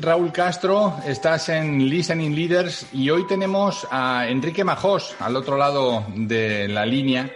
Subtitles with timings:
[0.00, 6.06] Raúl Castro, estás en Listening Leaders y hoy tenemos a Enrique Majós al otro lado
[6.14, 7.30] de la línea,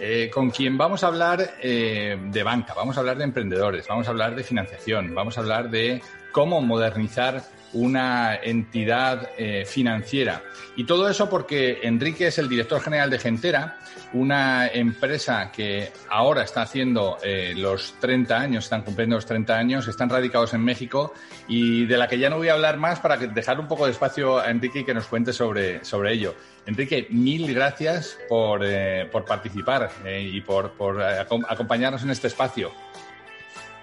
[0.00, 4.06] eh, con quien vamos a hablar eh, de banca, vamos a hablar de emprendedores, vamos
[4.06, 6.00] a hablar de financiación, vamos a hablar de
[6.32, 10.42] cómo modernizar una entidad eh, financiera.
[10.76, 13.78] Y todo eso porque Enrique es el director general de Gentera,
[14.12, 19.88] una empresa que ahora está haciendo eh, los 30 años, están cumpliendo los 30 años,
[19.88, 21.12] están radicados en México
[21.48, 23.92] y de la que ya no voy a hablar más para dejar un poco de
[23.92, 26.34] espacio a Enrique y que nos cuente sobre, sobre ello.
[26.66, 29.90] Enrique, mil gracias por, eh, por participar
[30.20, 32.72] y por, por acompañarnos en este espacio.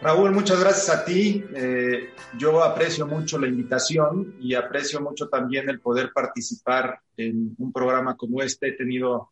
[0.03, 1.45] Raúl, muchas gracias a ti.
[1.55, 7.71] Eh, yo aprecio mucho la invitación y aprecio mucho también el poder participar en un
[7.71, 8.67] programa como este.
[8.67, 9.29] He tenido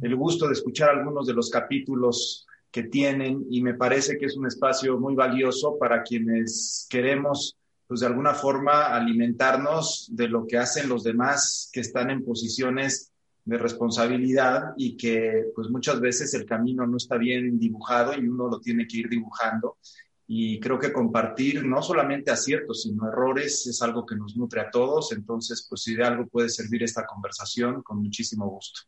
[0.00, 4.36] el gusto de escuchar algunos de los capítulos que tienen y me parece que es
[4.38, 10.56] un espacio muy valioso para quienes queremos, pues de alguna forma, alimentarnos de lo que
[10.56, 13.12] hacen los demás que están en posiciones
[13.44, 18.48] de responsabilidad y que pues muchas veces el camino no está bien dibujado y uno
[18.48, 19.76] lo tiene que ir dibujando
[20.26, 24.70] y creo que compartir no solamente aciertos, sino errores es algo que nos nutre a
[24.70, 25.12] todos.
[25.12, 28.80] Entonces, pues si de algo puede servir esta conversación, con muchísimo gusto.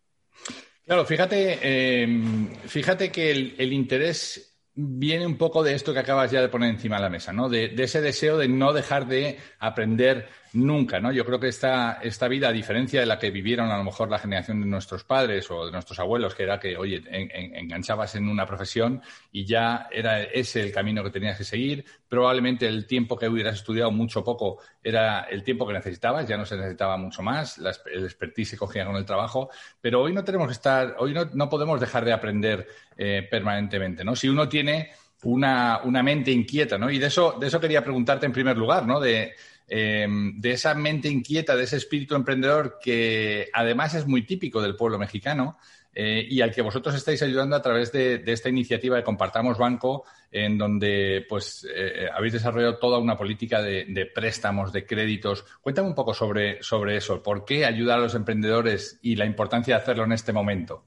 [0.84, 6.41] Claro, fíjate, eh, fíjate que el, interés viene un poco de esto que acabas ya
[6.41, 7.49] de poner encima de la mesa, ¿no?
[7.49, 11.12] De, ese deseo de no dejar de aprender nunca, ¿no?
[11.12, 14.11] Yo creo que esta, esta vida, a diferencia de la que vivieron a lo mejor
[14.11, 18.29] la generación de nuestros padres o de nuestros abuelos, que era que, oye, enganchabas en
[18.29, 19.03] una profesión
[19.33, 23.56] y ya era ese el camino que tenías que seguir, probablemente el tiempo que hubieras
[23.56, 28.05] estudiado mucho poco era el tiempo que necesitabas, ya no se necesitaba mucho más, el
[28.05, 31.49] expertise se cogía con el trabajo, pero hoy no tenemos que estar, hoy no, no
[31.49, 34.15] podemos dejar de aprender eh, permanentemente, ¿no?
[34.17, 34.91] Si uno tiene
[35.23, 36.91] una, una mente inquieta, ¿no?
[36.91, 39.01] Y de eso, de eso quería preguntarte en primer lugar, ¿no?
[39.69, 44.77] Em, de esa mente inquieta, de ese espíritu emprendedor que además es muy típico del
[44.77, 45.59] pueblo mexicano
[45.93, 50.05] eh, y al que vosotros estáis ayudando a través de, esta iniciativa de Compartamos Banco,
[50.31, 55.44] en donde pues eh, habéis desarrollado toda una política de, préstamos, de créditos.
[55.60, 57.21] Cuéntame un poco sobre, sobre eso.
[57.21, 60.84] ¿Por qué ayudar a los emprendedores y la importancia de hacerlo en este momento?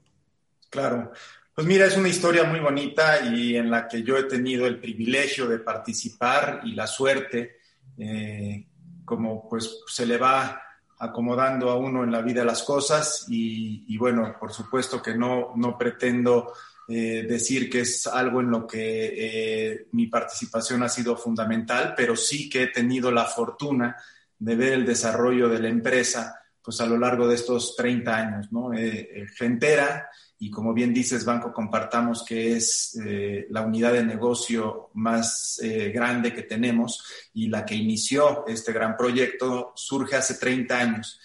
[0.70, 1.12] Claro.
[1.52, 4.78] Pues mira, es una historia muy bonita y en la que yo he tenido el
[4.78, 7.58] privilegio de participar y la suerte
[7.98, 8.69] eh,
[9.10, 10.62] como pues se le va
[11.00, 15.76] acomodando a uno en la vida las cosas y, bueno, por supuesto que no, no
[15.76, 16.52] pretendo
[16.86, 22.14] eh, decir que es algo en lo que eh, mi participación ha sido fundamental, pero
[22.14, 23.96] sí que he tenido la fortuna
[24.38, 28.52] de ver el desarrollo de la empresa pues a lo largo de estos 30 años,
[28.52, 28.72] ¿no?
[28.74, 30.10] Eh, Gentera
[30.42, 35.90] y como bien dices, Banco Compartamos, que es eh, la unidad de negocio más eh,
[35.90, 37.04] grande que tenemos
[37.34, 41.20] y la que inició este gran proyecto, surge hace 30 años.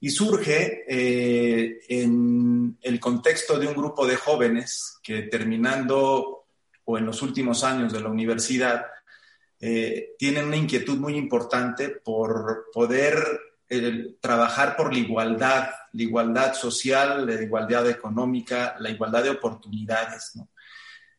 [0.00, 6.46] Y surge eh, en el contexto de un grupo de jóvenes que terminando
[6.84, 8.86] o en los últimos años de la universidad,
[10.18, 13.18] tienen una inquietud muy importante por poder
[14.20, 20.32] trabajar por la igualdad, la igualdad social, la igualdad económica, la igualdad de oportunidades.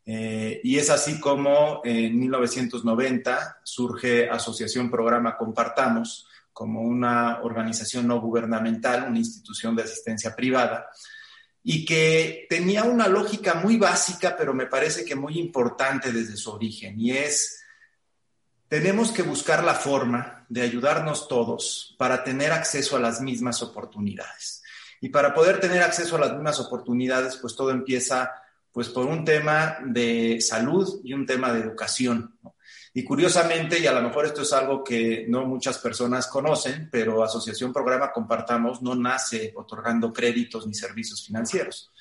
[0.05, 8.19] Eh, y es así como en 1990 surge Asociación Programa Compartamos como una organización no
[8.19, 10.89] gubernamental, una institución de asistencia privada,
[11.63, 16.51] y que tenía una lógica muy básica, pero me parece que muy importante desde su
[16.51, 17.63] origen, y es
[18.67, 24.63] tenemos que buscar la forma de ayudarnos todos para tener acceso a las mismas oportunidades.
[24.99, 28.31] Y para poder tener acceso a las mismas oportunidades, pues todo empieza
[28.71, 32.37] pues por un tema de salud y un tema de educación.
[32.93, 37.23] Y curiosamente, y a lo mejor esto es algo que no muchas personas conocen, pero
[37.23, 41.91] Asociación Programa Compartamos no nace otorgando créditos ni servicios financieros.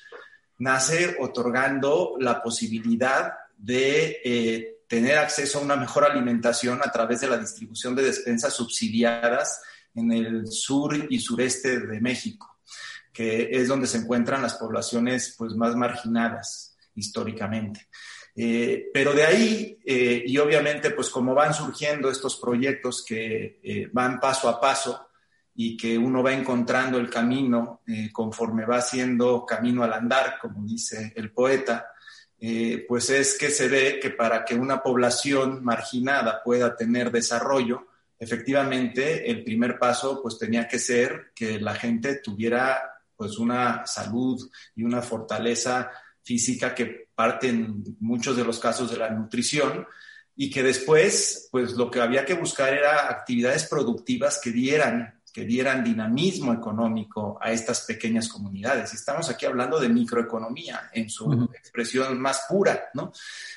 [0.57, 7.27] Nace otorgando la posibilidad de eh, tener acceso a una mejor alimentación a través de
[7.29, 9.61] la distribución de despensas subsidiadas
[9.93, 12.57] en el sur y sureste de México,
[13.13, 17.87] que es donde se encuentran las poblaciones pues, más marginadas históricamente.
[18.35, 23.89] Eh, pero de ahí, eh, y obviamente, pues como van surgiendo estos proyectos que eh,
[23.93, 25.09] van paso a paso
[25.53, 27.81] y que uno va encontrando el camino
[28.13, 31.91] conforme va haciendo camino al andar, como dice el poeta,
[32.87, 37.87] pues es que se ve que para que una población marginada pueda tener desarrollo,
[38.17, 42.81] efectivamente el primer paso pues tenía que ser que la gente tuviera
[43.15, 45.91] pues una salud y una fortaleza
[46.23, 49.85] física que parte en muchos de los casos de la nutrición
[50.41, 55.45] y que después, pues lo que había que buscar era actividades productivas que dieran, que
[55.45, 58.93] dieran dinamismo económico a estas pequeñas comunidades.
[58.93, 63.11] Estamos aquí hablando de microeconomía en su expresión más pura, ¿no?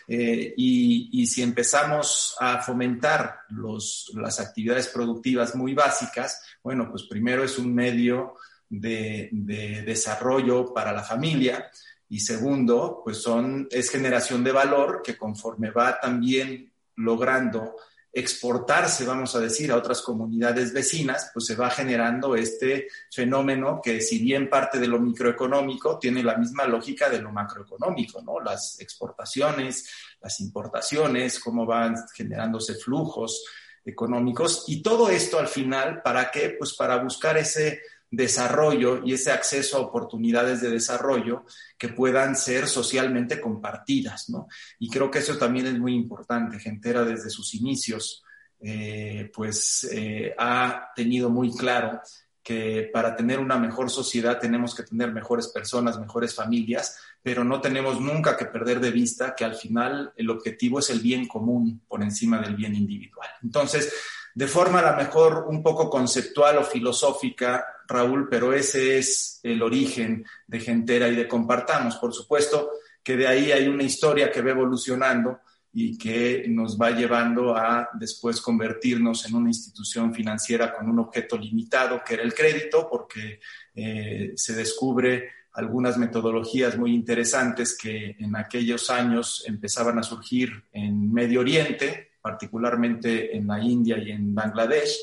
[0.06, 7.42] Eh, y, si empezamos a fomentar los, las actividades productivas muy básicas, bueno, pues primero
[7.44, 8.34] es un medio
[8.68, 11.70] de, de desarrollo para la familia,
[12.12, 17.76] y segundo, pues son, es generación de valor que conforme va también logrando
[18.12, 24.00] exportarse, vamos a decir, a otras comunidades vecinas, pues se va generando este fenómeno que
[24.00, 28.38] si bien parte de lo microeconómico, tiene la misma lógica de lo macroeconómico, ¿no?
[28.40, 29.88] Las exportaciones,
[30.20, 33.44] las importaciones, cómo van generándose flujos
[33.84, 36.54] económicos y todo esto al final, ¿para qué?
[36.58, 37.80] Pues para buscar ese
[38.12, 41.46] desarrollo y ese acceso a oportunidades de desarrollo
[41.78, 44.46] que puedan ser socialmente compartidas, ¿no?
[44.78, 46.60] Y creo que eso también es muy importante.
[46.60, 48.22] Gentera desde sus inicios,
[48.60, 52.02] eh, pues eh, ha tenido muy claro
[52.42, 57.62] que para tener una mejor sociedad tenemos que tener mejores personas, mejores familias, pero no
[57.62, 61.80] tenemos nunca que perder de vista que al final el objetivo es el bien común
[61.88, 63.28] por encima del bien individual.
[63.42, 63.90] Entonces,
[64.34, 69.62] de forma a lo mejor un poco conceptual o filosófica, Raúl, pero ese es el
[69.62, 71.96] origen de Gentera y de Compartamos.
[71.96, 72.70] Por supuesto
[73.02, 75.40] que de ahí hay una historia que va evolucionando
[75.74, 81.38] y que nos va llevando a después convertirnos en una institución financiera con un objeto
[81.38, 83.40] limitado, que era el crédito, porque
[83.74, 91.12] eh, se descubre algunas metodologías muy interesantes que en aquellos años empezaban a surgir en
[91.12, 94.96] Medio Oriente, particularmente en la India y en Bangladesh,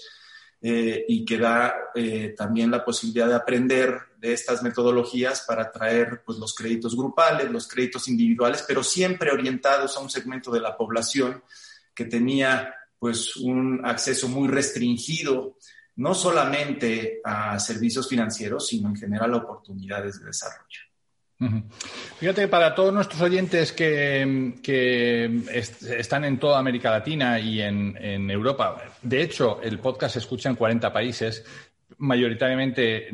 [0.61, 6.21] eh, y que da eh, también la posibilidad de aprender de estas metodologías para traer
[6.25, 10.75] pues, los créditos grupales, los créditos individuales, pero siempre orientados a un segmento de la
[10.75, 11.43] población
[11.93, 15.57] que tenía pues, un acceso muy restringido,
[15.95, 20.88] no solamente a servicios financieros, sino en general a oportunidades de desarrollo.
[22.17, 25.41] Fíjate, para todos nuestros oyentes que,
[25.97, 30.55] están en toda América Latina y en, Europa, de hecho, el podcast se escucha en
[30.55, 31.45] 40 países,
[31.97, 33.09] mayoritariamente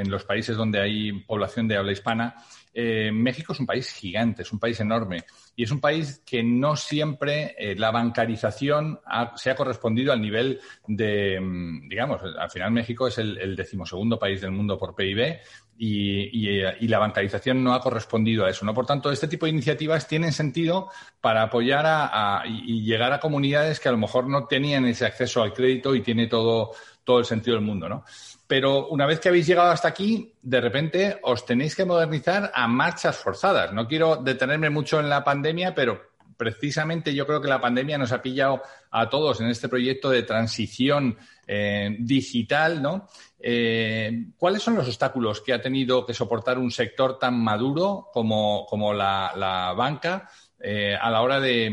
[0.00, 2.36] en los países donde hay población de habla hispana.
[2.78, 5.24] Eh, México es un país gigante, es un país enorme
[5.56, 9.00] y es un país que no siempre eh, la bancarización
[9.34, 14.42] se ha correspondido al nivel de, mm, digamos, al final México es el, decimosegundo país
[14.42, 15.38] del mundo por PIB
[15.78, 18.66] y, la bancarización no ha correspondido a eso.
[18.66, 18.74] ¿no?
[18.74, 20.90] Por tanto, este tipo de iniciativas tienen sentido
[21.22, 25.42] para apoyar a, y llegar a comunidades que a lo mejor no tenían ese acceso
[25.42, 26.72] al crédito y tiene todo,
[27.04, 27.88] todo el sentido del mundo.
[27.88, 28.04] ¿no?
[28.46, 32.68] Pero una vez que habéis llegado hasta aquí, de repente os tenéis que modernizar a
[32.68, 33.72] marchas forzadas.
[33.72, 36.00] No quiero detenerme mucho en la pandemia, pero
[36.36, 40.22] precisamente yo creo que la pandemia nos ha pillado a todos en este proyecto de
[40.22, 43.08] transición eh, digital, ¿no?
[43.38, 48.94] Eh, ¿Cuáles son los obstáculos que ha tenido que soportar un sector tan maduro como,
[48.94, 50.28] la, banca
[50.68, 51.70] eh, a la hora de,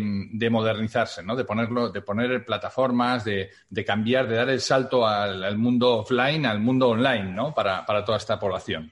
[0.51, 1.35] modernizarse, ¿no?
[1.35, 3.49] de, ponerlo, de poner plataformas, de,
[3.83, 7.55] cambiar, de dar el salto al, mundo offline, al mundo online ¿no?
[7.55, 8.91] para, toda esta población?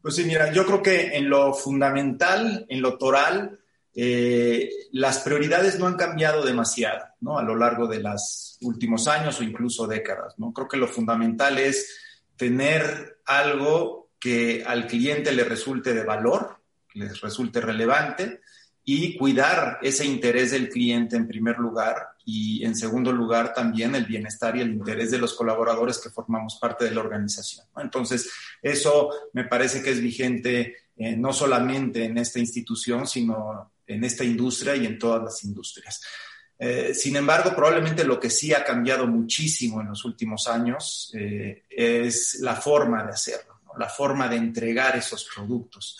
[0.00, 3.60] Pues sí, mira, yo creo que en lo fundamental, en lo toral,
[3.94, 7.38] eh, las prioridades no han cambiado demasiado ¿no?
[7.38, 10.36] a lo largo de los últimos años o incluso décadas.
[10.36, 10.52] ¿no?
[10.52, 16.56] Creo que lo fundamental es tener algo que al cliente le resulte de valor,
[16.88, 18.40] que les resulte relevante
[18.84, 24.06] y cuidar ese interés del cliente en primer lugar y en segundo lugar también el
[24.06, 27.66] bienestar y el interés de los colaboradores que formamos parte de la organización.
[27.76, 34.04] Entonces, eso me parece que es vigente eh, no solamente en esta institución, sino en
[34.04, 36.00] esta industria y en todas las industrias.
[36.58, 41.64] Eh, sin embargo, probablemente lo que sí ha cambiado muchísimo en los últimos años eh,
[41.68, 45.98] es la forma de hacerlo, la forma de entregar esos productos.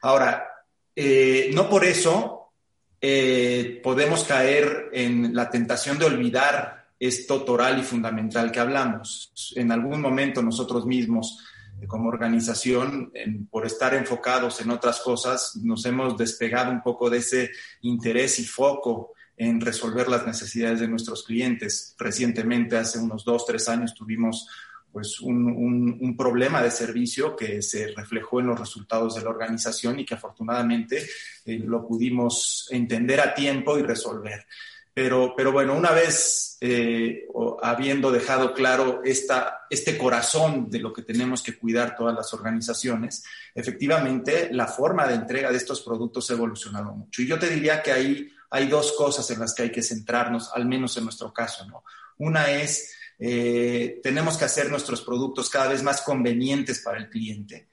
[0.00, 0.51] Ahora,
[0.94, 2.52] eh, no por eso
[3.00, 9.32] eh, podemos caer en la tentación de olvidar esto toral y fundamental que hablamos.
[9.56, 11.38] En algún momento nosotros mismos,
[11.80, 13.12] eh, como organización,
[13.50, 18.44] por estar enfocados en otras cosas, nos hemos despegado un poco de ese interés y
[18.44, 21.96] foco en resolver las necesidades de nuestros clientes.
[21.98, 24.46] Recientemente, hace unos dos, tres años, tuvimos
[24.92, 30.04] pues un, problema de servicio que se reflejó en los resultados de la organización y
[30.04, 31.06] que afortunadamente
[31.44, 34.46] eh, lo pudimos entender a tiempo y resolver.
[34.94, 37.26] Pero, pero bueno, una vez eh,
[37.62, 43.24] habiendo dejado claro esta, este corazón de lo que tenemos que cuidar todas las organizaciones,
[43.54, 47.22] efectivamente la forma de entrega de estos productos ha evolucionado mucho.
[47.22, 50.50] Y yo te diría que ahí hay dos cosas en las que hay que centrarnos,
[50.54, 51.66] al menos en nuestro caso.
[51.66, 51.84] ¿no?
[52.18, 57.68] Una es eh, tenemos que hacer nuestros productos cada vez más convenientes para el cliente,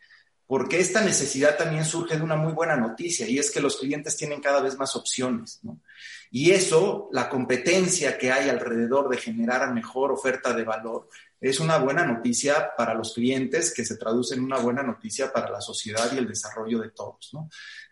[0.45, 4.17] porque esta necesidad también surge de una muy buena noticia y es que los clientes
[4.17, 5.61] tienen cada vez más opciones.
[6.31, 11.07] Y eso, la competencia que hay alrededor de generar mejor oferta de valor,
[11.41, 15.49] es una buena noticia para los clientes que se traduce en una buena noticia para
[15.49, 17.31] la sociedad y el desarrollo de todos.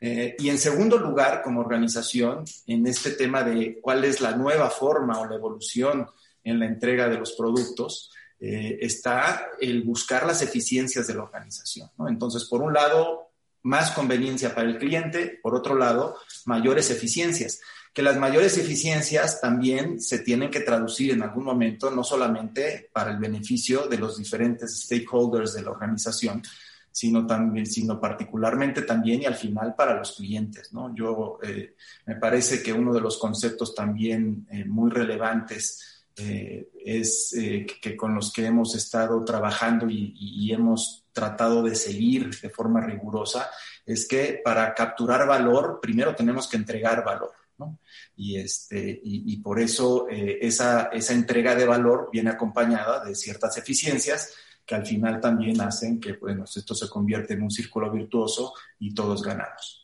[0.02, 4.70] Eh, y en segundo lugar, como organización, en este tema de cuál es la nueva
[4.70, 6.08] forma o la evolución
[6.50, 11.90] en la entrega de los productos, eh, está el buscar las eficiencias de la organización.
[12.08, 13.32] Entonces, por un lado,
[13.64, 17.60] más conveniencia para el cliente, por otro lado, mayores eficiencias.
[17.94, 23.12] Que las mayores eficiencias también se tienen que traducir en algún momento, no solamente para
[23.12, 26.44] el beneficio de los diferentes stakeholders de la organización,
[26.92, 30.96] sino también, sino particularmente también y al final para los clientes, ¿no?
[30.96, 31.76] Yo eh,
[32.06, 37.96] me parece que uno de los conceptos también eh, muy relevantes eh, es eh, que
[37.96, 43.50] con los que hemos estado trabajando y, hemos tratado de seguir de forma rigurosa,
[43.86, 47.32] es que para capturar valor, primero tenemos que entregar valor.
[47.60, 47.80] ¿no?
[48.16, 53.58] Y, este, y, por eso eh, esa, esa entrega de valor viene acompañada de ciertas
[53.58, 54.34] eficiencias
[54.66, 58.94] que al final también hacen que bueno, esto se convierte en un círculo virtuoso y
[58.94, 59.84] todos ganamos.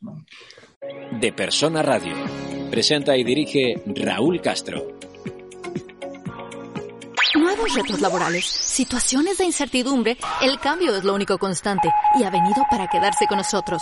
[1.20, 2.16] De Persona Radio.
[2.70, 5.03] Presenta y dirige Raúl Castro.
[7.44, 12.64] Nuevos retos laborales, situaciones de incertidumbre, el cambio es lo único constante y ha venido
[12.72, 13.82] para quedarse con nosotros.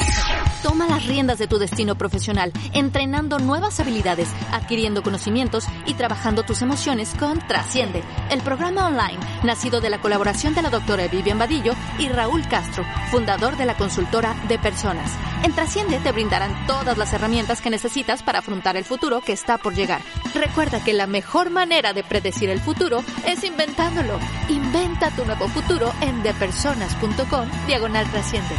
[0.63, 6.63] Toma las riendas de tu destino profesional, entrenando nuevas habilidades, adquiriendo conocimientos y trabajando tus
[6.63, 11.74] emociones con Trasciende, el programa online nacido de la colaboración de la doctora Vivian Vadillo
[12.00, 15.12] y Raúl Castro, fundador de la consultora de personas.
[15.44, 19.58] En Trasciende te brindarán todas las herramientas que necesitas para afrontar el futuro que está
[19.58, 20.01] por llegar.
[20.34, 24.20] Recuerda que la mejor manera de predecir el futuro es inventándolo.
[24.50, 28.55] Inventa tu nuevo futuro en depersonas.com diagonal trasciende.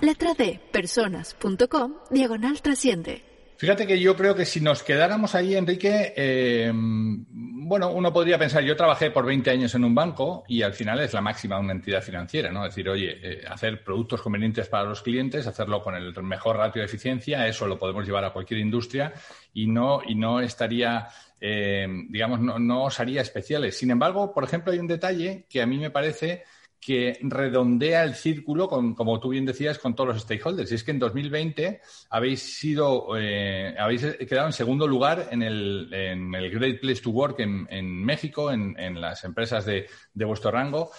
[0.00, 3.22] Letra D, personas.com, diagonal trasciende.
[3.62, 8.64] Fíjate que yo creo que si nos quedáramos ahí, Enrique, eh, bueno, uno podría pensar,
[8.64, 11.62] yo trabajé por 20 años en un banco y al final es la máxima de
[11.62, 12.66] una entidad financiera, ¿no?
[12.66, 16.80] Es decir, oye, eh, hacer productos convenientes para los clientes, hacerlo con el mejor ratio
[16.80, 19.12] de eficiencia, eso lo podemos llevar a cualquier industria
[19.54, 21.06] y no, y no estaría,
[21.44, 23.76] eh, digamos, no, no os haría especiales.
[23.76, 26.44] Sin embargo, por ejemplo, hay un detalle que a mí me parece
[26.82, 30.70] que redondea el círculo, con, como tú bien decías, con todos los stakeholders.
[30.70, 31.80] Y es que en 2020
[32.10, 37.10] habéis sido, eh, habéis quedado en segundo lugar en el, en el Great Place to
[37.10, 40.90] Work en, México, en, en, las empresas de, de, vuestro rango.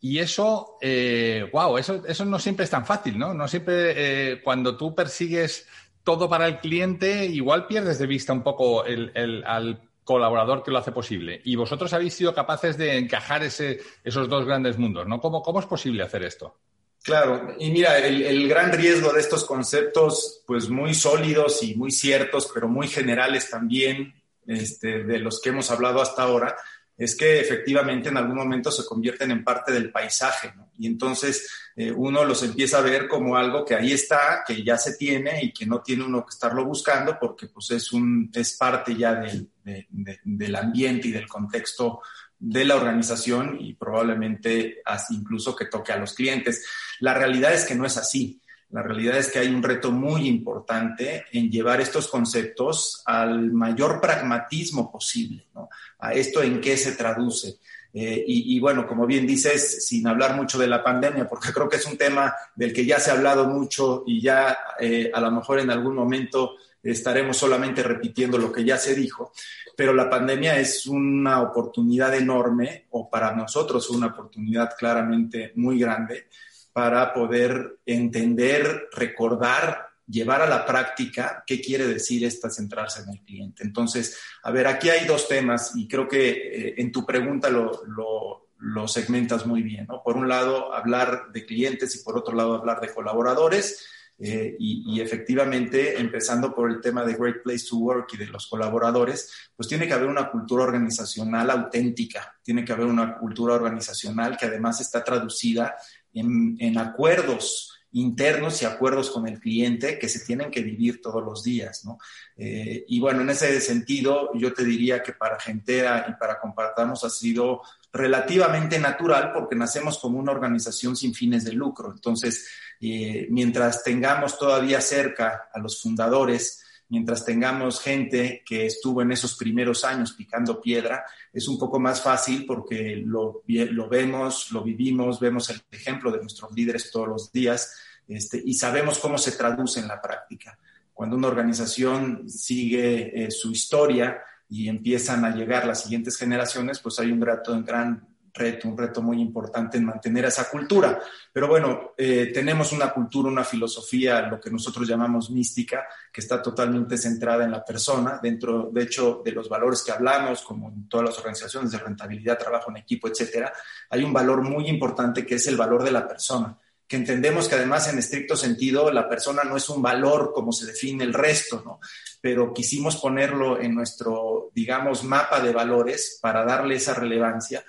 [0.00, 3.34] Y eso, eh, wow, eso, eso no siempre es tan fácil, ¿no?
[3.34, 3.94] No siempre,
[4.32, 5.68] eh, cuando tú persigues
[6.04, 10.70] todo para el cliente, igual pierdes de vista un poco el, el, al colaborador que
[10.70, 11.40] lo hace posible.
[11.44, 15.20] Y vosotros habéis sido capaces de encajar ese, esos dos grandes mundos, ¿no?
[15.20, 16.56] ¿Cómo, ¿Cómo es posible hacer esto?
[17.02, 22.48] Claro, y mira, el, gran riesgo de estos conceptos, pues muy sólidos y muy ciertos,
[22.54, 24.14] pero muy generales también,
[24.46, 26.56] este, de los que hemos hablado hasta ahora,
[26.96, 30.70] es que efectivamente en algún momento se convierten en parte del paisaje, ¿no?
[30.78, 34.76] Y entonces eh, uno los empieza a ver como algo que ahí está, que ya
[34.76, 38.56] se tiene y que no tiene uno que estarlo buscando porque pues es, un, es
[38.56, 42.02] parte ya del, del ambiente y del contexto
[42.44, 46.66] de la organización y probablemente incluso que toque a los clientes.
[46.98, 48.41] La realidad es que no es así.
[48.72, 54.00] La realidad es que hay un reto muy importante en llevar estos conceptos al mayor
[54.00, 55.46] pragmatismo posible.
[55.54, 55.68] ¿no?
[55.98, 57.58] A esto en qué se traduce.
[57.94, 61.76] Eh, y, bueno, como bien dices, sin hablar mucho de la pandemia, porque creo que
[61.76, 65.30] es un tema del que ya se ha hablado mucho y ya eh, a lo
[65.30, 66.52] mejor en algún momento
[66.82, 69.32] estaremos solamente repitiendo lo que ya se dijo,
[69.76, 76.28] pero la pandemia es una oportunidad enorme, o para nosotros una oportunidad claramente muy grande,
[76.72, 83.20] para poder entender, recordar llevar a la práctica qué quiere decir esta centrarse en el
[83.24, 83.62] cliente.
[83.64, 87.82] Entonces, a ver, aquí hay dos temas y creo que eh, en tu pregunta lo,
[87.86, 89.86] lo, segmentas muy bien.
[89.88, 90.02] ¿no?
[90.02, 93.86] Por un lado, hablar de clientes y por otro lado, hablar de colaboradores.
[94.24, 98.46] Eh, y, efectivamente, empezando por el tema de Great Place to Work y de los
[98.46, 104.36] colaboradores, pues tiene que haber una cultura organizacional auténtica, tiene que haber una cultura organizacional
[104.36, 105.74] que además está traducida
[106.14, 111.22] en, en acuerdos internos y acuerdos con el cliente que se tienen que vivir todos
[111.22, 111.98] los días, ¿no?
[112.36, 117.04] Eh, y bueno, en ese sentido, yo te diría que para Gentera y para Compartamos
[117.04, 117.60] ha sido
[117.92, 121.92] relativamente natural porque nacemos como una organización sin fines de lucro.
[121.92, 122.48] Entonces,
[122.80, 129.34] eh, mientras tengamos todavía cerca a los fundadores, mientras tengamos gente que estuvo en esos
[129.36, 133.42] primeros años picando piedra, es un poco más fácil porque lo,
[133.88, 137.74] vemos, lo vivimos, vemos el ejemplo de nuestros líderes todos los días
[138.06, 140.58] este, y sabemos cómo se traduce en la práctica.
[140.92, 144.20] Cuando una organización sigue eh, su historia
[144.50, 149.20] y empiezan a llegar las siguientes generaciones, pues hay un gran reto, un reto muy
[149.20, 151.00] importante en mantener esa cultura.
[151.32, 156.40] Pero bueno, eh, tenemos una cultura, una filosofía, lo que nosotros llamamos mística, que está
[156.42, 160.88] totalmente centrada en la persona, dentro, de hecho, de los valores que hablamos, como en
[160.88, 163.52] todas las organizaciones de rentabilidad, trabajo en equipo, etcétera,
[163.90, 166.56] hay un valor muy importante que es el valor de la persona
[166.92, 170.66] que entendemos que además en estricto sentido la persona no es un valor como se
[170.66, 171.80] define el resto, ¿no?
[172.20, 177.64] Pero quisimos ponerlo en nuestro, digamos, mapa de valores para darle esa relevancia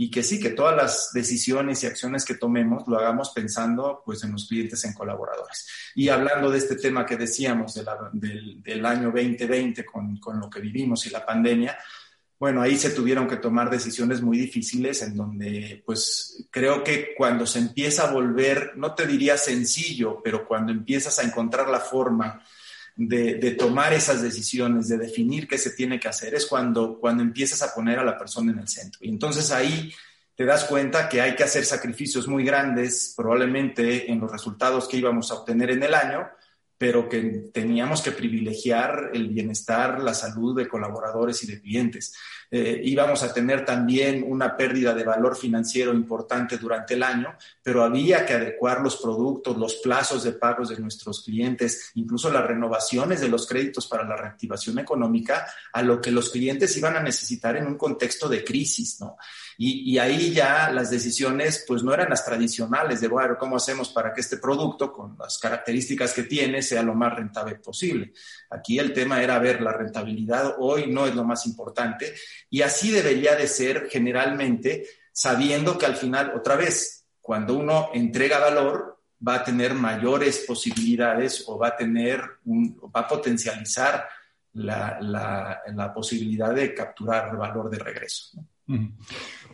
[0.00, 4.22] y que sí, que todas las decisiones y acciones que tomemos lo hagamos pensando pues
[4.22, 5.66] en los clientes, en colaboradores.
[5.96, 7.74] Y hablando de este tema que decíamos
[8.12, 11.76] del, año 2020 con, con, lo que vivimos y la pandemia,
[12.38, 17.44] bueno, ahí se tuvieron que tomar decisiones muy difíciles en donde pues creo que cuando
[17.44, 22.40] se empieza a volver, no te diría sencillo, pero cuando empiezas a encontrar la forma
[22.98, 27.62] de, tomar esas decisiones, de definir qué se tiene que hacer, es cuando, cuando empiezas
[27.62, 28.98] a poner a la persona en el centro.
[29.02, 29.92] Y entonces ahí
[30.34, 34.96] te das cuenta que hay que hacer sacrificios muy grandes, probablemente en los resultados que
[34.96, 36.28] íbamos a obtener en el año,
[36.76, 42.14] pero que teníamos que privilegiar el bienestar, la salud de colaboradores y de clientes.
[42.50, 47.84] Eh, íbamos a tener también una pérdida de valor financiero importante durante el año, pero
[47.84, 53.20] había que adecuar los productos, los plazos de pagos de nuestros clientes, incluso las renovaciones
[53.20, 57.56] de los créditos para la reactivación económica a lo que los clientes iban a necesitar
[57.56, 59.16] en un contexto de crisis, ¿no?
[59.60, 64.14] Y, ahí ya las decisiones pues no eran las tradicionales de, bueno, ¿cómo hacemos para
[64.14, 68.12] que este producto con las características que tiene sea lo más rentable posible?
[68.50, 72.14] Aquí el tema era ver la rentabilidad, hoy no es lo más importante
[72.50, 78.38] y así debería de ser generalmente, sabiendo que al final, otra vez, cuando uno entrega
[78.38, 84.08] valor, va a tener mayores posibilidades o va a tener, un, va a potencializar
[84.54, 88.38] la, la, posibilidad de capturar valor de regreso.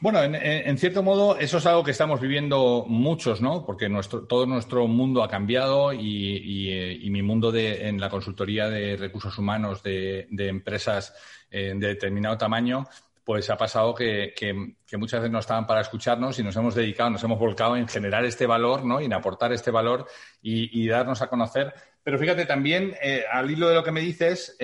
[0.01, 3.65] Bueno, en, cierto modo, eso es algo que estamos viviendo muchos, ¿no?
[3.65, 8.69] Porque nuestro, todo nuestro mundo ha cambiado y, eh, mi mundo de, en la consultoría
[8.69, 11.15] de recursos humanos de, empresas
[11.51, 12.87] eh, de determinado tamaño,
[13.25, 14.35] pues ha pasado que,
[14.99, 18.25] muchas veces no estaban para escucharnos y nos hemos dedicado, nos hemos volcado en generar
[18.25, 19.01] este valor, ¿no?
[19.01, 20.07] Y en aportar este valor
[20.43, 21.73] y, darnos a conocer.
[22.03, 24.59] Pero fíjate también, eh, al hilo de lo que me dices,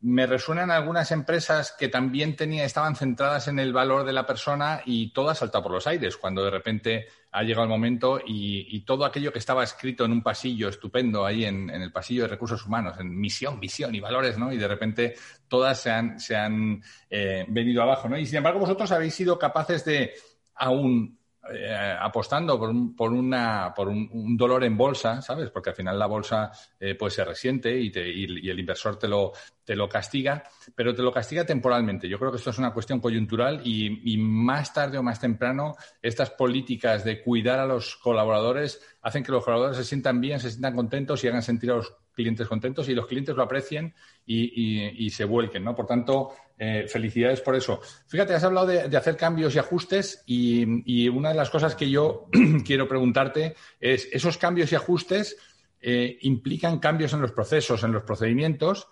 [0.00, 4.80] me resuenan algunas empresas que también tenía, estaban centradas en el valor de la persona
[4.84, 8.80] y todo ha saltado por los aires cuando de repente ha llegado el momento y,
[8.82, 12.64] todo aquello que estaba escrito en un pasillo estupendo ahí en, el pasillo de recursos
[12.64, 14.52] humanos, en misión, visión y valores, ¿no?
[14.52, 15.14] Y de repente
[15.46, 18.16] todas se han, se han eh, venido abajo, ¿no?
[18.16, 20.14] Y sin embargo vosotros habéis sido capaces de
[20.54, 21.18] aún
[21.52, 25.50] eh, apostando por, un, por, una, por un, dolor en bolsa, ¿sabes?
[25.50, 29.08] Porque al final la bolsa eh, pues se resiente y, te, y, el inversor te
[29.08, 29.32] lo,
[29.68, 32.08] te lo castiga, pero te lo castiga temporalmente.
[32.08, 36.30] Yo creo que esto es una cuestión coyuntural y, más tarde o más temprano estas
[36.30, 40.74] políticas de cuidar a los colaboradores hacen que los colaboradores se sientan bien, se sientan
[40.74, 45.26] contentos y hagan sentir a los clientes contentos y los clientes lo aprecien y, se
[45.26, 45.74] vuelquen, ¿no?
[45.74, 47.82] Por tanto, eh, felicidades por eso.
[48.06, 52.30] Fíjate, has hablado de, hacer cambios y ajustes y, una de las cosas que yo
[52.64, 55.36] quiero preguntarte es, ¿esos cambios y ajustes
[55.78, 58.88] eh, implican cambios en los procesos, en los procedimientos?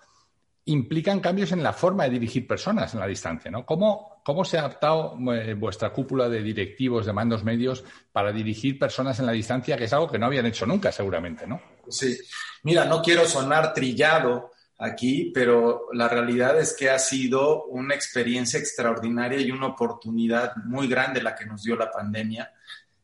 [0.67, 3.65] Implican cambios en la forma de dirigir personas en la distancia, ¿no?
[3.65, 8.79] ¿Cómo, cómo se ha adaptado eh, vuestra cúpula de directivos, de mandos medios para dirigir
[8.79, 11.61] personas en la distancia, que es algo que no habían hecho nunca, seguramente, ¿no?
[11.89, 12.19] Sí.
[12.65, 18.59] Mira, no quiero sonar trillado aquí, pero la realidad es que ha sido una experiencia
[18.59, 22.53] extraordinaria y una oportunidad muy grande la que nos dio la pandemia.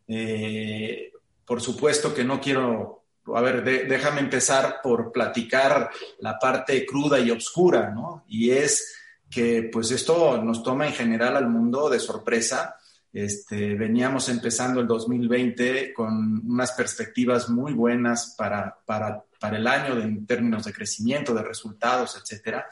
[0.08, 1.12] Eh,
[1.44, 7.30] por supuesto que no quiero a ver, déjame empezar por platicar la parte cruda y
[7.30, 8.24] oscura, ¿no?
[8.28, 8.96] Y es
[9.30, 12.76] que pues esto nos toma en general al mundo de sorpresa.
[13.12, 19.98] Este, veníamos empezando el 2020 con unas perspectivas muy buenas para, para, para el año
[20.00, 22.66] en términos de crecimiento, de resultados, etcétera.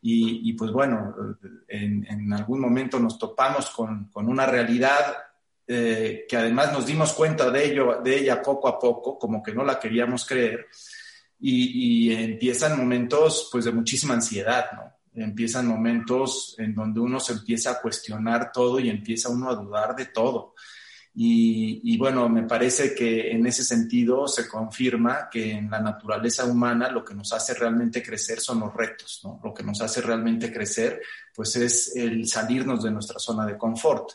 [0.00, 1.14] Y, y pues bueno,
[1.66, 5.16] en, en, algún momento nos topamos con, con una realidad
[5.68, 9.52] eh, que además nos dimos cuenta de, ello, de ella poco a poco, como que
[9.52, 10.66] no la queríamos creer,
[11.40, 14.98] y, y empiezan momentos pues de muchísima ansiedad, ¿no?
[15.14, 19.94] Empiezan momentos en donde uno se empieza a cuestionar todo y empieza uno a dudar
[19.94, 20.54] de todo.
[21.14, 26.44] Y, y, bueno, me parece que en ese sentido se confirma que en la naturaleza
[26.44, 29.40] humana lo que nos hace realmente crecer son los retos, ¿no?
[29.42, 31.02] Lo que nos hace realmente crecer,
[31.34, 34.12] pues es el salirnos de nuestra zona de confort.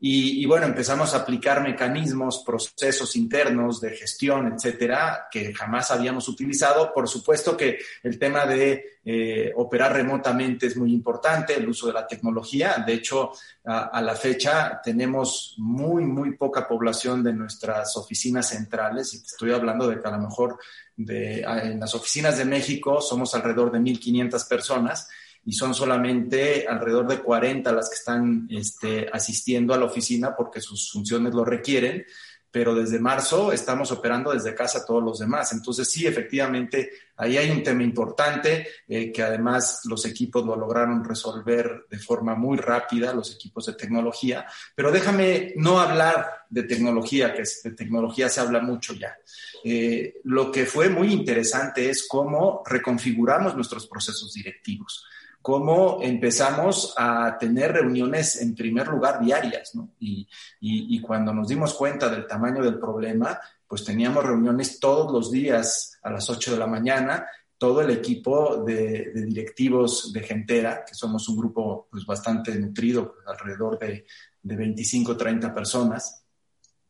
[0.00, 6.92] Y, bueno, empezamos a aplicar mecanismos, procesos internos de gestión, etcétera, que jamás habíamos utilizado.
[6.94, 11.94] Por supuesto que el tema de eh, operar remotamente es muy importante, el uso de
[11.94, 12.84] la tecnología.
[12.86, 13.32] De hecho,
[13.64, 19.12] a, a, la fecha tenemos muy, muy poca población de nuestras oficinas centrales.
[19.14, 20.58] Y te estoy hablando de que a lo mejor
[20.98, 25.08] de, en las oficinas de México somos alrededor de 1.500 personas
[25.48, 30.60] y son solamente alrededor de 40 las que están este, asistiendo a la oficina porque
[30.60, 32.04] sus funciones lo requieren,
[32.50, 35.50] pero desde marzo estamos operando desde casa todos los demás.
[35.54, 41.02] Entonces sí, efectivamente, ahí hay un tema importante eh, que además los equipos lo lograron
[41.02, 47.32] resolver de forma muy rápida, los equipos de tecnología, pero déjame no hablar de tecnología,
[47.32, 49.16] que de tecnología se habla mucho ya.
[49.64, 55.06] Eh, lo que fue muy interesante es cómo reconfiguramos nuestros procesos directivos
[55.42, 59.90] cómo empezamos a tener reuniones en primer lugar diarias, ¿no?
[59.98, 60.28] Y,
[60.60, 65.30] y, y, cuando nos dimos cuenta del tamaño del problema, pues teníamos reuniones todos los
[65.30, 70.84] días a las 8 de la mañana, todo el equipo de, de directivos de Gentera,
[70.86, 74.06] que somos un grupo pues bastante nutrido, alrededor de,
[74.42, 76.17] de 25, 30 personas,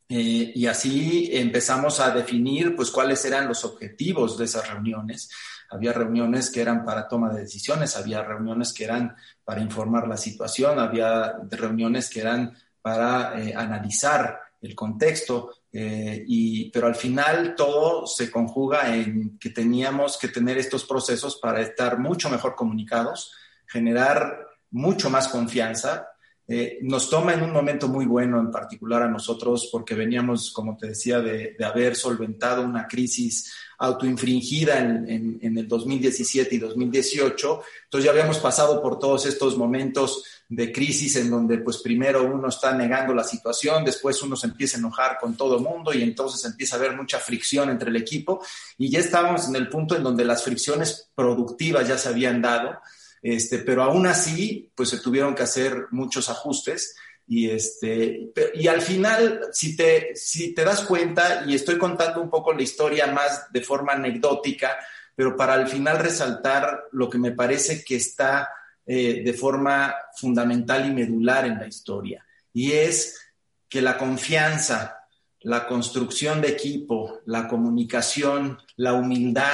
[0.08, 5.28] eh, y así empezamos a definir pues cuáles eran los objetivos de esas reuniones
[5.70, 10.16] había reuniones que eran para toma de decisiones, había reuniones que eran para informar la
[10.16, 17.54] situación, había reuniones que eran para eh, analizar el contexto, eh, y, pero al final
[17.54, 23.34] todo se conjuga en que teníamos que tener estos procesos para estar mucho mejor comunicados,
[23.66, 26.08] generar mucho más confianza.
[26.50, 30.78] Eh, nos toma en un momento muy bueno, en particular a nosotros, porque veníamos, como
[30.78, 37.62] te decía, de, haber solventado una crisis autoinfringida en, en, en, el 2017 y 2018.
[37.84, 42.48] Entonces ya habíamos pasado por todos estos momentos de crisis en donde pues primero uno
[42.48, 46.02] está negando la situación, después uno se empieza a enojar con todo el mundo y
[46.02, 48.42] entonces empieza a haber mucha fricción entre el equipo
[48.78, 52.78] y ya estábamos en el punto en donde las fricciones productivas ya se habían dado,
[53.22, 56.94] este, pero aún así pues se tuvieron que hacer muchos ajustes
[57.28, 62.30] y, este, y al final, si te, si te das cuenta, y estoy contando un
[62.30, 64.78] poco la historia más de forma anecdótica,
[65.14, 68.48] pero para al final resaltar lo que me parece que está
[68.86, 73.20] eh, de forma fundamental y medular en la historia, y es
[73.68, 75.06] que la confianza,
[75.40, 79.52] la construcción de equipo, la comunicación, la humildad,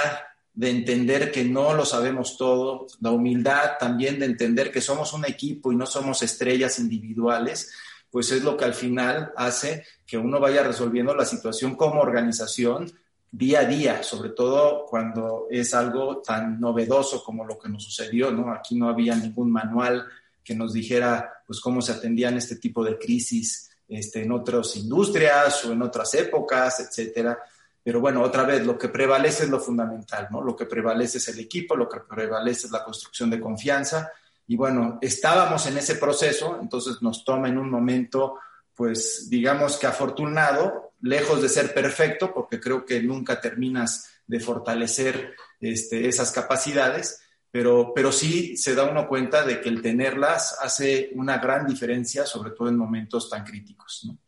[0.54, 5.24] de entender que no lo sabemos todo, la humildad también de entender que somos un
[5.24, 7.72] equipo y no somos estrellas individuales,
[8.10, 12.92] pues es lo que al final hace que uno vaya resolviendo la situación como organización
[13.32, 18.30] día a día, sobre todo cuando es algo tan novedoso como lo que nos sucedió,
[18.30, 18.52] ¿no?
[18.52, 20.06] Aquí no había ningún manual
[20.44, 25.64] que nos dijera pues cómo se atendían este tipo de crisis este, en otras industrias
[25.64, 27.36] o en otras épocas, etcétera.
[27.84, 30.40] Pero bueno, otra vez, lo que prevalece es lo fundamental, ¿no?
[30.40, 34.10] Lo que prevalece es el equipo, lo que prevalece es la construcción de confianza.
[34.46, 38.38] Y bueno, estábamos en ese proceso, entonces nos toma en un momento,
[38.74, 45.34] pues digamos que afortunado, lejos de ser perfecto, porque creo que nunca terminas de fortalecer
[45.60, 47.20] este, esas capacidades,
[47.50, 52.24] pero, pero sí se da uno cuenta de que el tenerlas hace una gran diferencia,
[52.24, 54.18] sobre todo en momentos tan críticos, ¿no?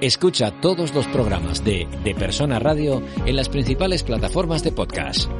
[0.00, 5.30] Escucha todos los programas de De Persona Radio en las principales plataformas de podcast.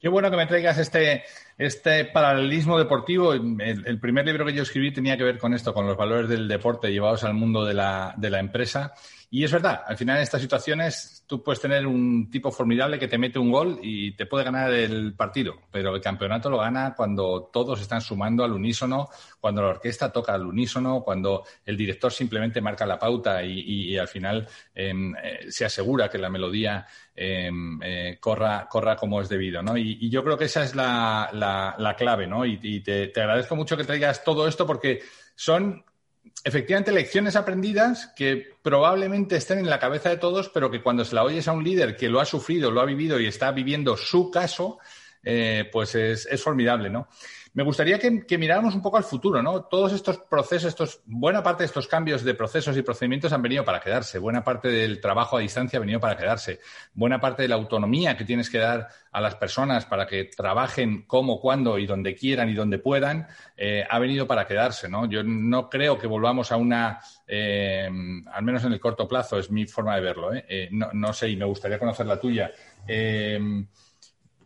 [0.00, 1.24] Qué bueno que me traigas este,
[1.58, 3.32] este paralelismo deportivo.
[3.32, 6.46] El, primer libro que yo escribí tenía que ver con esto, con los valores del
[6.46, 8.94] deporte llevados al mundo de la, de la empresa.
[9.28, 13.08] Y es verdad, al final en estas situaciones tú puedes tener un tipo formidable que
[13.08, 16.94] te mete un gol y te puede ganar el partido, pero el campeonato lo gana
[16.94, 19.08] cuando todos están sumando al unísono,
[19.40, 24.06] cuando la orquesta toca al unísono, cuando el director simplemente marca la pauta y, al
[24.06, 29.60] final em, eh, se asegura que la melodía em, eh, corra, corra como es debido.
[29.60, 29.76] ¿no?
[29.76, 32.28] Y, yo creo que esa es la, clave.
[32.28, 32.46] ¿no?
[32.46, 35.02] Y, te agradezco mucho que traigas todo esto porque
[35.34, 35.84] son
[36.44, 41.14] efectivamente lecciones aprendidas que probablemente estén en la cabeza de todos, pero que cuando se
[41.14, 43.96] la oyes a un líder que lo ha sufrido, lo ha vivido y está viviendo
[43.96, 44.78] su caso,
[45.22, 47.08] eh, pues es, es, formidable, ¿no?
[47.56, 49.62] Me gustaría que, miráramos un poco al futuro, ¿no?
[49.62, 53.64] Todos estos procesos, estos, buena parte de estos cambios de procesos y procedimientos han venido
[53.64, 54.18] para quedarse.
[54.18, 56.60] Buena parte del trabajo a distancia ha venido para quedarse.
[56.92, 61.04] Buena parte de la autonomía que tienes que dar a las personas para que trabajen
[61.06, 65.08] como, cuando y donde quieran y donde puedan, eh, ha venido para quedarse, ¿no?
[65.08, 67.88] Yo no creo que volvamos a una, eh,
[68.34, 70.68] al menos en el corto plazo, es mi forma de verlo, ¿eh?
[70.72, 72.52] no, no, sé, y me gustaría conocer la tuya.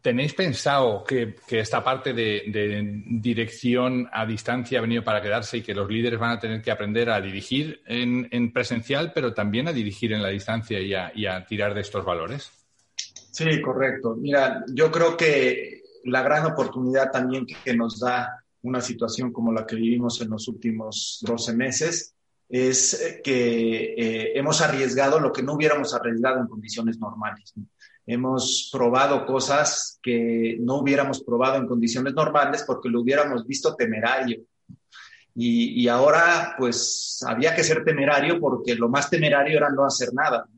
[0.02, 5.74] ¿Tenéis pensado que, esta parte de, dirección a distancia ha venido para quedarse y que
[5.74, 10.12] los líderes van a tener que aprender a dirigir en, presencial, pero también a dirigir
[10.12, 12.50] en la distancia y a, tirar de estos valores?
[12.94, 14.16] Sí, correcto.
[14.16, 19.66] Mira, yo creo que la gran oportunidad también que nos da una situación como la
[19.66, 22.14] que vivimos en los últimos 12 meses
[22.48, 27.54] es que eh, hemos arriesgado lo que no hubiéramos arriesgado en condiciones normales.
[28.12, 34.42] Hemos probado cosas que no hubiéramos probado en condiciones normales porque lo hubiéramos visto temerario.
[35.32, 40.48] Y, ahora, pues, había que ser temerario porque lo más temerario era no hacer nada.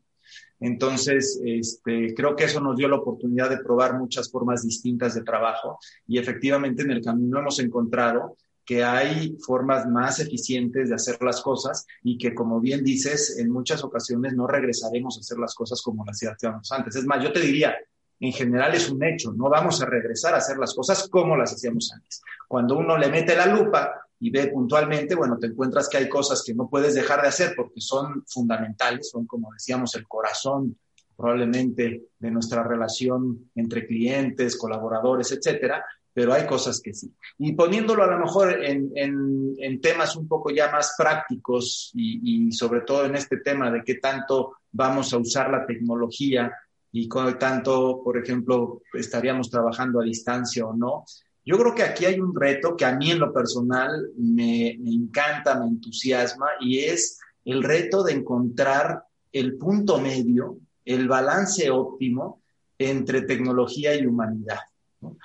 [0.59, 5.23] Entonces, este, creo que eso nos dio la oportunidad de probar muchas formas distintas de
[5.23, 11.17] trabajo y efectivamente en el camino hemos encontrado que hay formas más eficientes de hacer
[11.21, 15.53] las cosas y que, como bien dices, en muchas ocasiones no regresaremos a hacer las
[15.53, 16.95] cosas como las hacíamos antes.
[16.95, 17.75] Es más, yo te diría,
[18.19, 21.53] en general es un hecho, no vamos a regresar a hacer las cosas como las
[21.53, 22.21] hacíamos antes.
[22.47, 26.41] Cuando uno le mete la lupa y ve puntualmente, bueno, te encuentras que hay cosas
[26.45, 30.77] que no puedes dejar de hacer porque son fundamentales, son, como decíamos, el corazón
[31.17, 37.11] probablemente de nuestra relación entre clientes, colaboradores, etcétera, pero hay cosas que sí.
[37.39, 42.51] Y poniéndolo a lo mejor en, en, temas un poco ya más prácticos y, y,
[42.51, 46.53] sobre todo en este tema de qué tanto vamos a usar la tecnología
[46.91, 51.05] y con tanto, por ejemplo, estaríamos trabajando a distancia o no.
[51.43, 54.91] Yo creo que aquí hay un reto que a mí en lo personal me, me
[54.91, 62.41] encanta, me entusiasma y es el reto de encontrar el punto medio, el balance óptimo
[62.77, 64.59] entre tecnología y humanidad.
[65.01, 65.17] ¿no?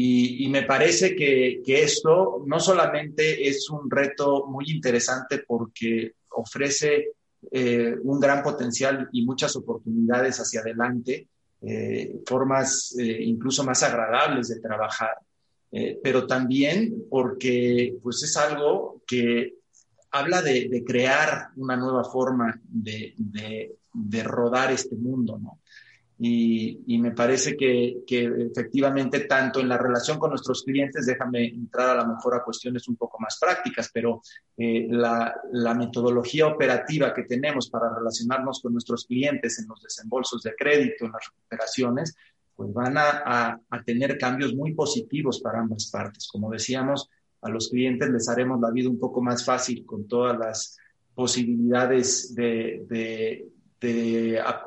[0.00, 7.14] Y, me parece que, esto no solamente es un reto muy interesante porque ofrece
[7.50, 11.26] eh, un gran potencial y muchas oportunidades hacia adelante,
[11.62, 15.16] eh, formas eh, incluso más agradables de trabajar,
[16.00, 19.56] pero también porque pues es algo que
[20.12, 23.14] habla de, crear una nueva forma de,
[23.92, 25.58] de rodar este mundo, ¿no?
[26.20, 32.02] Y, me parece que, efectivamente tanto en la relación con nuestros clientes, déjame entrar a
[32.02, 34.20] lo mejor a cuestiones un poco más prácticas, pero
[34.56, 35.32] eh, la,
[35.78, 41.12] metodología operativa que tenemos para relacionarnos con nuestros clientes en los desembolsos de crédito, en
[41.12, 42.16] las recuperaciones,
[42.56, 46.26] pues van a, tener cambios muy positivos para ambas partes.
[46.26, 47.08] Como decíamos,
[47.42, 50.76] a los clientes les haremos la vida un poco más fácil con todas las
[51.14, 53.48] posibilidades de de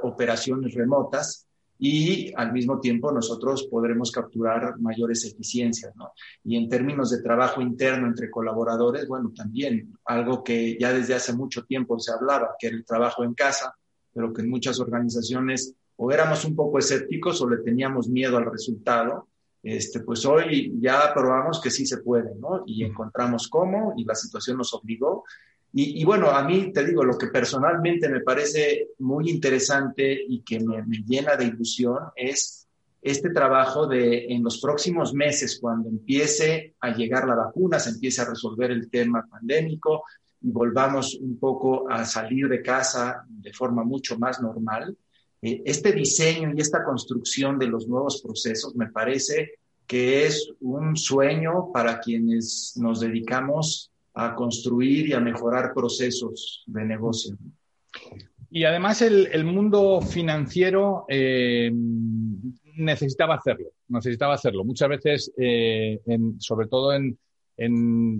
[0.03, 1.47] operaciones remotas
[1.83, 5.95] y al mismo tiempo nosotros podremos capturar mayores eficiencias.
[5.95, 6.11] ¿no?
[6.43, 11.33] Y en términos de trabajo interno entre colaboradores, bueno, también algo que ya desde hace
[11.33, 13.75] mucho tiempo se hablaba, que era el trabajo en casa,
[14.13, 18.51] pero que en muchas organizaciones o éramos un poco escépticos o le teníamos miedo al
[18.51, 19.27] resultado.
[19.63, 22.63] Este, pues hoy ya probamos que sí se puede, ¿no?
[22.67, 25.23] Y encontramos cómo y la situación nos obligó
[25.73, 30.59] y, bueno, a mí te digo, lo que personalmente me parece muy interesante y que
[30.59, 32.67] me, llena de ilusión es
[33.01, 38.21] este trabajo de en los próximos meses, cuando empiece a llegar la vacuna, se empiece
[38.21, 40.03] a resolver el tema pandémico
[40.41, 44.97] y volvamos un poco a salir de casa de forma mucho más normal,
[45.41, 49.53] eh, este diseño y esta construcción de los nuevos procesos me parece
[49.87, 56.85] que es un sueño para quienes nos dedicamos a construir y a mejorar procesos de
[56.85, 57.37] negocio.
[58.49, 61.71] Y además el, mundo financiero eh,
[62.75, 64.65] necesitaba hacerlo, necesitaba hacerlo.
[64.65, 65.99] Muchas veces, eh,
[66.39, 67.17] sobre todo en,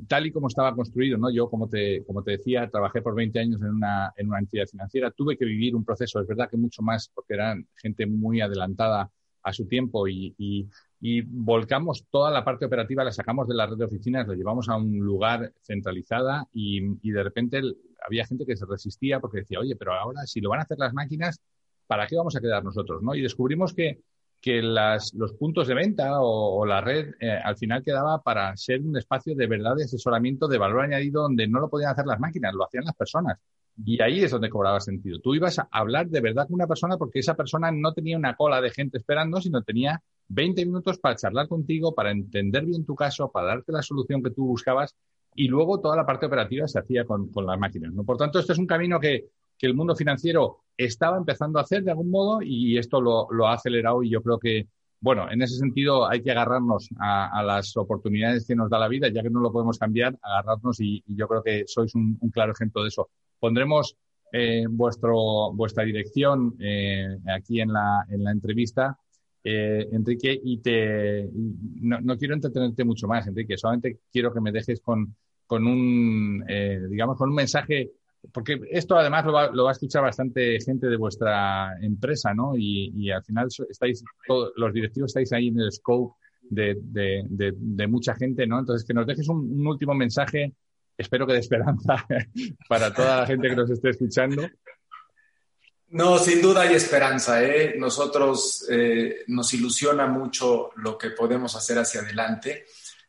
[0.07, 1.31] tal y como estaba construido, ¿no?
[1.31, 4.67] Yo, como te, como te decía, trabajé por 20 años en una, en una entidad
[4.67, 8.39] financiera, tuve que vivir un proceso, es verdad que mucho más, porque eran gente muy
[8.39, 9.09] adelantada
[9.43, 10.69] a su tiempo y,
[11.01, 14.69] y volcamos toda la parte operativa, la sacamos de la red de oficinas, la llevamos
[14.69, 17.61] a un lugar centralizada y, y de repente
[18.05, 20.77] había gente que se resistía porque decía, oye, pero ahora si lo van a hacer
[20.77, 21.41] las máquinas,
[21.87, 23.01] ¿para qué vamos a quedar nosotros?
[23.01, 23.15] ¿no?
[23.15, 23.99] Y descubrimos que
[24.41, 28.81] que las, los puntos de venta o, la red eh, al final quedaba para ser
[28.81, 32.19] un espacio de verdad de asesoramiento de valor añadido donde no lo podían hacer las
[32.19, 33.37] máquinas, lo hacían las personas.
[33.85, 35.19] Y ahí es donde cobraba sentido.
[35.19, 38.35] Tú ibas a hablar de verdad con una persona porque esa persona no tenía una
[38.35, 40.01] cola de gente esperando, sino tenía
[40.33, 44.31] 20 minutos para charlar contigo, para entender bien tu caso, para darte la solución que
[44.31, 44.95] tú buscabas
[45.35, 47.93] y luego toda la parte operativa se hacía con, con las máquinas.
[47.93, 48.03] ¿no?
[48.03, 49.29] Por tanto, esto es un camino que,
[49.61, 53.53] que el mundo financiero estaba empezando a hacer de algún modo y esto lo, ha
[53.53, 54.67] acelerado y yo creo que,
[54.99, 59.09] bueno, en ese sentido hay que agarrarnos a, las oportunidades que nos da la vida,
[59.09, 62.81] ya que no lo podemos cambiar, agarrarnos y, yo creo que sois un, claro ejemplo
[62.81, 63.09] de eso.
[63.39, 63.95] Pondremos
[64.33, 68.97] eh, vuestro, vuestra dirección eh, aquí en la, en la entrevista.
[69.43, 71.27] Eh, Enrique, y te
[71.81, 75.15] no, no, quiero entretenerte mucho más, Enrique, solamente quiero que me dejes con,
[75.47, 76.45] con un,
[76.89, 77.91] digamos, con un mensaje
[78.31, 82.53] porque esto además lo va, a escuchar bastante gente de vuestra empresa, ¿no?
[82.55, 88.45] Y, al final estáis, todos, los directivos estáis ahí en el scope de, mucha gente,
[88.45, 88.59] ¿no?
[88.59, 90.53] Entonces, que nos dejes un, último mensaje,
[90.97, 92.05] espero que de esperanza
[92.69, 94.43] para toda la gente que nos esté escuchando.
[95.91, 97.43] No, sin duda hay esperanza.
[97.43, 97.75] ¿eh?
[97.77, 102.65] Nosotros eh, nos ilusiona mucho lo que podemos hacer hacia adelante.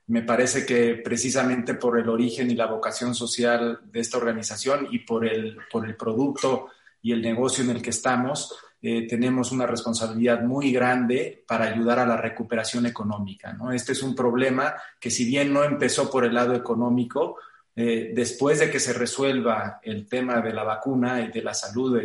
[0.08, 4.98] Me parece que precisamente por el origen y la vocación social de esta organización y
[5.00, 9.64] por el, por el producto y el negocio en el que estamos, eh, tenemos una
[9.64, 13.52] responsabilidad muy grande para ayudar a la recuperación económica.
[13.52, 13.70] ¿no?
[13.70, 17.36] Este es un problema que si bien no empezó por el lado económico,
[17.74, 21.98] eh, después de que se resuelva el tema de la vacuna y de la salud,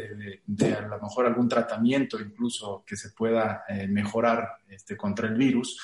[0.45, 5.36] de, a lo mejor algún tratamiento incluso que se pueda eh, mejorar este, contra el
[5.36, 5.77] virus,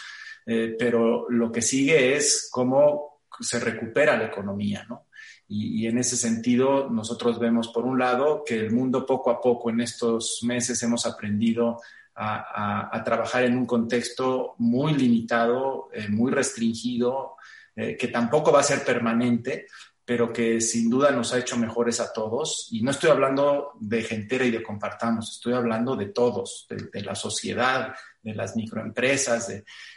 [0.46, 5.08] eh, pero lo que sigue es cómo se recupera la economía, ¿no?
[5.46, 9.70] Y, en ese sentido, nosotros vemos, por un lado, que el mundo poco a poco
[9.70, 11.80] en estos meses hemos aprendido
[12.16, 17.36] a, trabajar en un contexto muy limitado, muy restringido,
[17.76, 19.66] eh, que tampoco va a ser permanente,
[20.06, 22.68] pero que sin duda nos ha hecho mejores a todos.
[22.72, 27.16] Y no estoy hablando de gentera y de compartamos, estoy hablando de todos, de, la
[27.16, 29.52] sociedad, de las microempresas,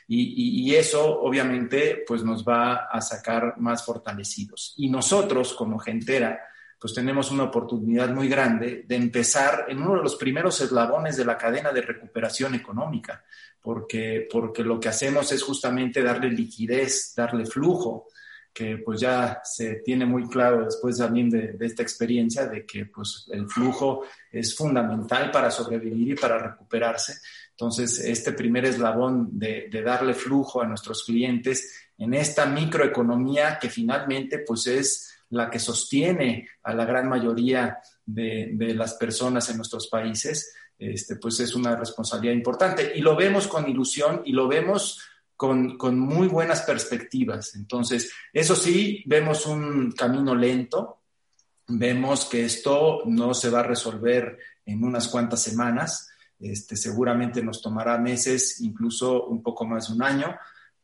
[0.08, 4.74] y, eso obviamente pues nos va a sacar más fortalecidos.
[4.76, 6.40] Y nosotros como gentera,
[6.86, 11.24] pues tenemos una oportunidad muy grande de empezar en uno de los primeros eslabones de
[11.24, 13.24] la cadena de recuperación económica,
[13.60, 18.06] porque, porque lo que hacemos es justamente darle liquidez, darle flujo
[18.54, 23.26] que pues ya se tiene muy claro después también de, esta experiencia de que pues
[23.32, 27.14] el flujo es fundamental para sobrevivir y para recuperarse.
[27.50, 34.38] Entonces, este primer eslabón de, darle flujo a nuestros clientes en esta microeconomía que finalmente
[34.38, 40.54] pues es la que sostiene a la gran mayoría de, las personas en nuestros países,
[40.78, 42.92] este, pues es una responsabilidad importante.
[42.94, 45.00] Y lo vemos con ilusión y lo vemos
[45.36, 47.54] con, con, muy buenas perspectivas.
[47.56, 51.00] Entonces, eso sí, vemos un camino lento,
[51.68, 56.08] vemos que esto no se va a resolver en unas cuantas semanas,
[56.38, 60.36] este, seguramente nos tomará meses, incluso un poco más de un año,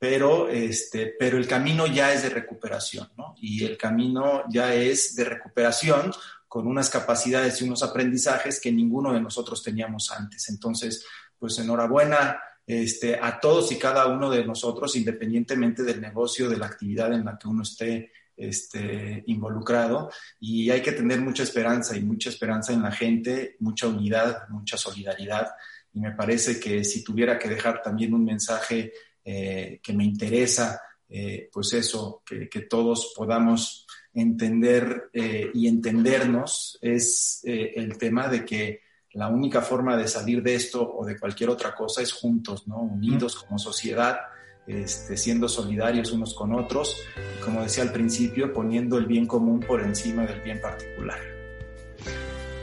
[0.02, 3.36] pero, este, pero el camino ya es de recuperación, ¿no?
[3.40, 6.10] Y el camino ya es de recuperación
[6.48, 10.48] con unas capacidades y unos aprendizajes que ninguno de nosotros teníamos antes.
[10.48, 11.06] Entonces,
[11.38, 12.36] pues enhorabuena
[12.66, 17.24] este, a todos y cada uno de nosotros, independientemente del negocio, de la actividad en
[17.24, 20.10] la que uno esté este, involucrado.
[20.40, 24.76] Y hay que tener mucha esperanza y mucha esperanza en la gente, mucha unidad, mucha
[24.76, 25.52] solidaridad.
[25.94, 28.92] Y me parece que si tuviera que dejar también un mensaje
[29.24, 37.40] eh, que me interesa, eh, pues eso, que, todos podamos entender eh, y entendernos, es
[37.44, 38.80] el tema de que
[39.12, 42.80] la única forma de salir de esto o de cualquier otra cosa es juntos, ¿no?
[42.80, 44.18] Unidos como sociedad,
[44.66, 46.96] este, siendo solidarios unos con otros,
[47.44, 51.31] como decía al principio, poniendo el bien común por encima del bien particular.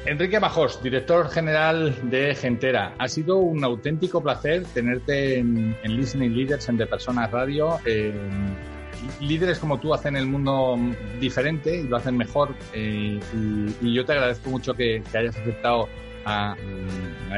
[0.05, 2.93] Enrique Bajos, director general de Gentera.
[2.97, 7.79] Ha sido un auténtico placer tenerte en, Listening Leaders en De Personas Radio.
[7.85, 8.13] Eh,
[9.19, 10.77] líderes como tú hacen el mundo
[11.19, 12.55] diferente y lo hacen mejor.
[12.73, 13.19] Eh,
[13.81, 15.89] y, yo te agradezco mucho que hayas aceptado
[16.25, 16.55] a,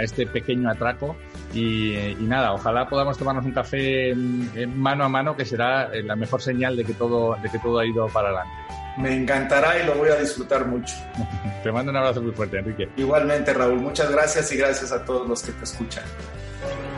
[0.01, 1.15] este pequeño atraco
[1.53, 6.77] Y, nada, ojalá podamos tomarnos un café mano a mano, que será la mejor señal
[6.77, 8.80] de que todo, de que todo ha ido para adelante.
[8.97, 10.95] Me encantará y lo voy a disfrutar mucho.
[11.63, 12.89] te mando un abrazo muy fuerte, Enrique.
[12.97, 13.79] Igualmente, Raúl.
[13.79, 16.03] Muchas gracias y gracias a todos los que te escuchan.